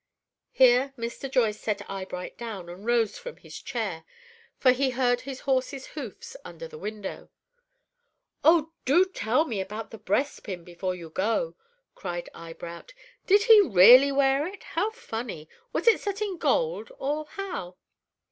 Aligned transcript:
Here 0.51 0.95
Mr. 0.97 1.29
Joyce 1.29 1.59
set 1.59 1.87
Eyebright 1.87 2.35
down, 2.35 2.69
and 2.69 2.87
rose 2.87 3.19
from 3.19 3.37
his 3.37 3.61
chair, 3.61 4.03
for 4.57 4.71
he 4.71 4.89
heard 4.89 5.21
his 5.21 5.41
horse's 5.41 5.85
hoofs 5.93 6.35
under 6.43 6.67
the 6.67 6.79
window. 6.79 7.29
"Oh, 8.43 8.71
do 8.83 9.05
tell 9.05 9.45
me 9.45 9.61
about 9.61 9.91
the 9.91 9.99
breast 9.99 10.41
pin 10.43 10.63
before 10.63 10.95
you 10.95 11.11
go!" 11.11 11.55
cried 11.93 12.31
Eyebright. 12.33 12.95
"Did 13.27 13.43
he 13.43 13.61
really 13.61 14.11
wear 14.11 14.47
it? 14.47 14.63
How 14.63 14.89
funny! 14.89 15.47
Was 15.71 15.87
it 15.87 15.99
set 15.99 16.19
in 16.19 16.39
gold, 16.39 16.91
or 16.97 17.25
how?" 17.27 17.75